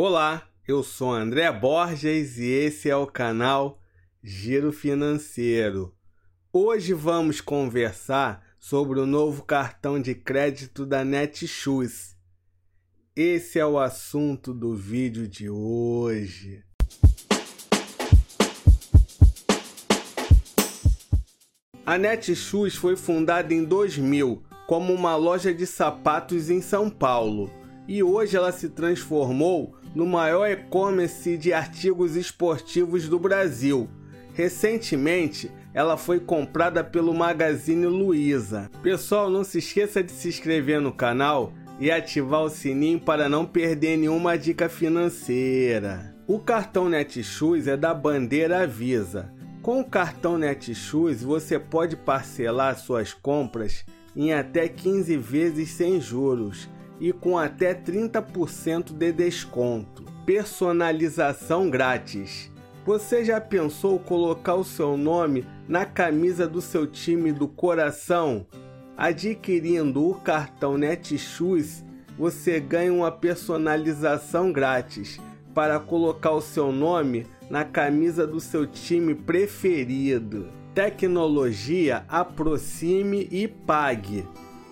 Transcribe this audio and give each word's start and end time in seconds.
Olá, 0.00 0.48
eu 0.64 0.84
sou 0.84 1.12
André 1.12 1.50
Borges 1.50 2.38
e 2.38 2.44
esse 2.44 2.88
é 2.88 2.94
o 2.94 3.04
canal 3.04 3.82
Giro 4.22 4.70
Financeiro. 4.70 5.92
Hoje 6.52 6.94
vamos 6.94 7.40
conversar 7.40 8.46
sobre 8.60 9.00
o 9.00 9.06
novo 9.06 9.42
cartão 9.42 10.00
de 10.00 10.14
crédito 10.14 10.86
da 10.86 11.04
Netshoes. 11.04 12.16
Esse 13.16 13.58
é 13.58 13.66
o 13.66 13.76
assunto 13.76 14.54
do 14.54 14.72
vídeo 14.76 15.26
de 15.26 15.50
hoje. 15.50 16.62
A 21.84 21.98
Netshoes 21.98 22.76
foi 22.76 22.94
fundada 22.94 23.52
em 23.52 23.64
2000 23.64 24.44
como 24.68 24.94
uma 24.94 25.16
loja 25.16 25.52
de 25.52 25.66
sapatos 25.66 26.50
em 26.50 26.62
São 26.62 26.88
Paulo 26.88 27.50
e 27.88 28.02
hoje 28.02 28.36
ela 28.36 28.52
se 28.52 28.68
transformou 28.68 29.74
no 29.94 30.06
maior 30.06 30.48
e-commerce 30.48 31.36
de 31.36 31.52
artigos 31.52 32.16
esportivos 32.16 33.08
do 33.08 33.18
Brasil. 33.18 33.88
Recentemente, 34.34 35.50
ela 35.74 35.96
foi 35.96 36.20
comprada 36.20 36.82
pelo 36.84 37.12
Magazine 37.14 37.86
Luiza. 37.86 38.70
Pessoal, 38.82 39.28
não 39.28 39.44
se 39.44 39.58
esqueça 39.58 40.02
de 40.02 40.12
se 40.12 40.28
inscrever 40.28 40.80
no 40.80 40.92
canal 40.92 41.52
e 41.80 41.90
ativar 41.90 42.42
o 42.42 42.48
sininho 42.48 43.00
para 43.00 43.28
não 43.28 43.44
perder 43.44 43.96
nenhuma 43.96 44.36
dica 44.36 44.68
financeira. 44.68 46.14
O 46.26 46.38
cartão 46.38 46.88
Netshoes 46.88 47.66
é 47.66 47.76
da 47.76 47.94
bandeira 47.94 48.66
Visa. 48.66 49.32
Com 49.62 49.80
o 49.80 49.84
cartão 49.84 50.38
Netshoes, 50.38 51.22
você 51.22 51.58
pode 51.58 51.96
parcelar 51.96 52.78
suas 52.78 53.12
compras 53.12 53.84
em 54.14 54.32
até 54.32 54.68
15 54.68 55.16
vezes 55.16 55.70
sem 55.70 56.00
juros 56.00 56.68
e 57.00 57.12
com 57.12 57.38
até 57.38 57.74
30% 57.74 58.92
de 58.92 59.12
desconto. 59.12 60.04
Personalização 60.24 61.70
grátis. 61.70 62.50
Você 62.84 63.24
já 63.24 63.40
pensou 63.40 63.98
colocar 63.98 64.54
o 64.54 64.64
seu 64.64 64.96
nome 64.96 65.44
na 65.68 65.84
camisa 65.84 66.46
do 66.46 66.60
seu 66.60 66.86
time 66.86 67.32
do 67.32 67.46
coração? 67.46 68.46
Adquirindo 68.96 70.08
o 70.08 70.14
cartão 70.14 70.78
Netshoes, 70.78 71.84
você 72.18 72.58
ganha 72.58 72.92
uma 72.92 73.12
personalização 73.12 74.50
grátis 74.50 75.20
para 75.54 75.78
colocar 75.78 76.32
o 76.32 76.40
seu 76.40 76.72
nome 76.72 77.26
na 77.50 77.64
camisa 77.64 78.26
do 78.26 78.40
seu 78.40 78.66
time 78.66 79.14
preferido. 79.14 80.48
Tecnologia 80.74 82.04
aproxime 82.08 83.28
e 83.30 83.48
pague. 83.48 84.24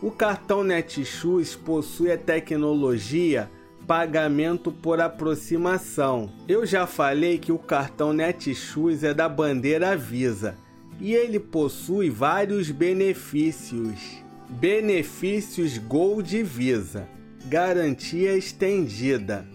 O 0.02 0.10
cartão 0.10 0.62
Netshoes 0.62 1.56
possui 1.56 2.12
a 2.12 2.18
tecnologia 2.18 3.50
pagamento 3.86 4.70
por 4.70 5.00
aproximação. 5.00 6.30
Eu 6.46 6.66
já 6.66 6.86
falei 6.86 7.38
que 7.38 7.50
o 7.50 7.58
cartão 7.58 8.12
Netshoes 8.12 9.02
é 9.02 9.14
da 9.14 9.26
bandeira 9.26 9.96
Visa 9.96 10.54
e 11.00 11.14
ele 11.14 11.40
possui 11.40 12.10
vários 12.10 12.70
benefícios. 12.70 14.22
Benefícios 14.50 15.78
Gold 15.78 16.42
Visa. 16.42 17.08
Garantia 17.46 18.36
estendida. 18.36 19.46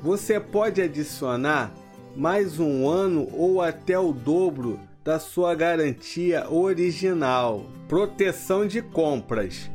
Você 0.00 0.38
pode 0.38 0.80
adicionar 0.80 1.74
mais 2.14 2.60
um 2.60 2.88
ano 2.88 3.28
ou 3.32 3.60
até 3.60 3.98
o 3.98 4.12
dobro 4.12 4.78
da 5.02 5.18
sua 5.18 5.52
garantia 5.54 6.48
original. 6.48 7.66
Proteção 7.88 8.66
de 8.68 8.80
compras 8.82 9.68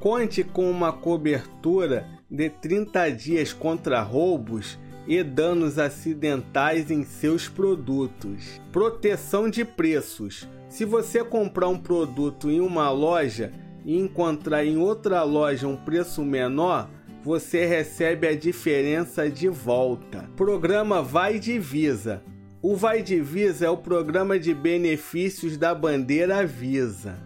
Conte 0.00 0.44
com 0.44 0.70
uma 0.70 0.92
cobertura 0.92 2.06
de 2.30 2.48
30 2.48 3.10
dias 3.10 3.52
contra 3.52 4.00
roubos 4.00 4.78
e 5.08 5.24
danos 5.24 5.76
acidentais 5.76 6.88
em 6.88 7.02
seus 7.02 7.48
produtos. 7.48 8.60
Proteção 8.70 9.50
de 9.50 9.64
preços. 9.64 10.48
Se 10.68 10.84
você 10.84 11.24
comprar 11.24 11.68
um 11.68 11.78
produto 11.78 12.48
em 12.48 12.60
uma 12.60 12.90
loja 12.90 13.52
e 13.84 13.98
encontrar 13.98 14.64
em 14.64 14.76
outra 14.76 15.24
loja 15.24 15.66
um 15.66 15.76
preço 15.76 16.22
menor, 16.22 16.88
você 17.24 17.66
recebe 17.66 18.28
a 18.28 18.36
diferença 18.36 19.28
de 19.28 19.48
volta. 19.48 20.30
Programa 20.36 21.02
Vai 21.02 21.40
Divisa. 21.40 22.22
O 22.62 22.76
Vai 22.76 23.02
Divisa 23.02 23.66
é 23.66 23.70
o 23.70 23.76
programa 23.76 24.38
de 24.38 24.54
benefícios 24.54 25.56
da 25.56 25.74
bandeira 25.74 26.46
Visa. 26.46 27.16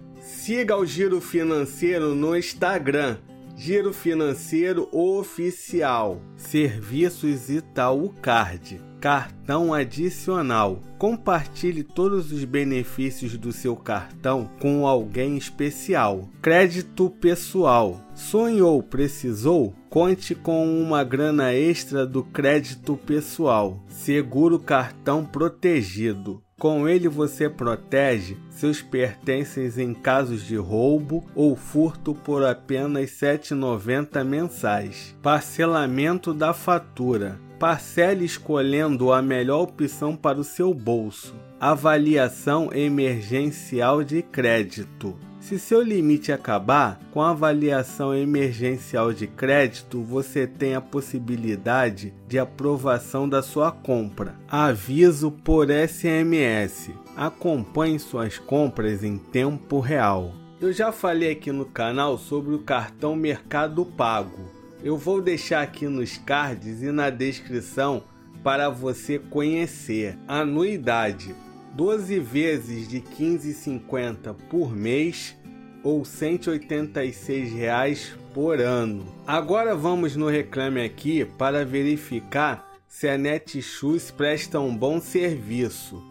Siga 0.44 0.76
o 0.76 0.84
Giro 0.84 1.20
Financeiro 1.20 2.16
no 2.16 2.36
Instagram, 2.36 3.16
Giro 3.56 3.92
Financeiro 3.92 4.88
Oficial. 4.90 6.20
Serviços 6.36 7.48
Itaú 7.48 8.12
Card. 8.20 8.80
Cartão 9.00 9.72
adicional. 9.72 10.80
Compartilhe 10.98 11.84
todos 11.84 12.32
os 12.32 12.42
benefícios 12.42 13.38
do 13.38 13.52
seu 13.52 13.76
cartão 13.76 14.50
com 14.58 14.84
alguém 14.84 15.36
especial. 15.36 16.28
Crédito 16.42 17.08
pessoal. 17.08 18.00
Sonhou, 18.12 18.82
precisou? 18.82 19.72
Conte 19.88 20.34
com 20.34 20.66
uma 20.82 21.04
grana 21.04 21.54
extra 21.54 22.04
do 22.04 22.24
crédito 22.24 22.96
pessoal. 22.96 23.80
Seguro 23.86 24.58
cartão 24.58 25.24
protegido. 25.24 26.42
Com 26.62 26.88
ele 26.88 27.08
você 27.08 27.50
protege 27.50 28.36
seus 28.48 28.80
pertences 28.80 29.78
em 29.78 29.92
casos 29.92 30.46
de 30.46 30.54
roubo 30.54 31.24
ou 31.34 31.56
furto 31.56 32.14
por 32.14 32.44
apenas 32.44 33.20
R$ 33.20 33.36
7,90 33.36 34.22
mensais. 34.22 35.12
Parcelamento 35.20 36.32
da 36.32 36.54
fatura. 36.54 37.36
Parcele 37.58 38.24
escolhendo 38.24 39.12
a 39.12 39.20
melhor 39.20 39.62
opção 39.62 40.14
para 40.14 40.38
o 40.38 40.44
seu 40.44 40.72
bolso. 40.72 41.34
Avaliação 41.64 42.72
emergencial 42.72 44.02
de 44.02 44.20
crédito. 44.20 45.16
Se 45.38 45.60
seu 45.60 45.80
limite 45.80 46.32
acabar, 46.32 46.98
com 47.12 47.22
a 47.22 47.30
avaliação 47.30 48.12
emergencial 48.12 49.12
de 49.12 49.28
crédito, 49.28 50.02
você 50.02 50.44
tem 50.44 50.74
a 50.74 50.80
possibilidade 50.80 52.12
de 52.26 52.36
aprovação 52.36 53.28
da 53.28 53.44
sua 53.44 53.70
compra. 53.70 54.34
Aviso 54.48 55.30
por 55.30 55.68
SMS. 55.70 56.90
Acompanhe 57.16 58.00
suas 58.00 58.38
compras 58.38 59.04
em 59.04 59.16
tempo 59.16 59.78
real. 59.78 60.34
Eu 60.60 60.72
já 60.72 60.90
falei 60.90 61.30
aqui 61.30 61.52
no 61.52 61.64
canal 61.64 62.18
sobre 62.18 62.56
o 62.56 62.64
cartão 62.64 63.14
Mercado 63.14 63.84
Pago. 63.84 64.50
Eu 64.82 64.96
vou 64.96 65.22
deixar 65.22 65.62
aqui 65.62 65.86
nos 65.86 66.18
cards 66.18 66.82
e 66.82 66.90
na 66.90 67.08
descrição 67.08 68.02
para 68.42 68.68
você 68.68 69.16
conhecer. 69.16 70.18
Anuidade 70.26 71.32
12 71.74 72.18
vezes 72.20 72.88
de 72.88 73.00
15,50 73.00 74.34
por 74.50 74.74
mês 74.74 75.36
ou 75.82 76.04
186 76.04 77.52
reais 77.52 78.12
por 78.34 78.60
ano. 78.60 79.06
Agora 79.26 79.74
vamos 79.74 80.14
no 80.14 80.28
Reclame 80.28 80.84
Aqui 80.84 81.24
para 81.24 81.64
verificar 81.64 82.70
se 82.86 83.08
a 83.08 83.16
Netshoes 83.16 84.10
presta 84.10 84.60
um 84.60 84.76
bom 84.76 85.00
serviço. 85.00 86.02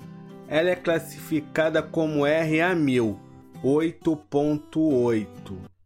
Ela 0.47 0.72
é 0.72 0.75
classificada 0.75 1.81
como 1.81 2.22
RA1000 2.22 3.31
8.8. 3.63 5.28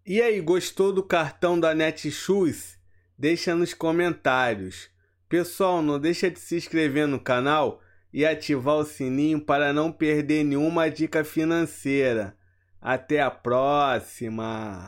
E 0.05 0.21
aí, 0.21 0.39
gostou 0.39 0.93
do 0.93 1.03
cartão 1.03 1.59
da 1.59 1.75
Netshoes? 1.75 2.77
Deixa 3.17 3.53
nos 3.53 3.73
comentários. 3.73 4.89
Pessoal, 5.27 5.81
não 5.81 5.99
deixa 5.99 6.31
de 6.31 6.39
se 6.39 6.55
inscrever 6.55 7.05
no 7.07 7.19
canal 7.19 7.81
e 8.15 8.25
ativar 8.25 8.77
o 8.77 8.85
sininho 8.85 9.41
para 9.41 9.73
não 9.73 9.91
perder 9.91 10.45
nenhuma 10.45 10.89
dica 10.89 11.21
financeira. 11.25 12.33
Até 12.81 13.19
a 13.21 13.29
próxima! 13.29 14.81